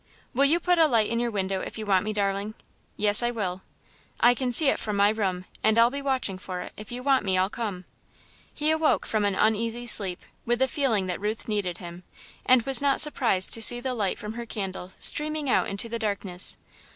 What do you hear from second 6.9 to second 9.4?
you want me, I'll come." He awoke from an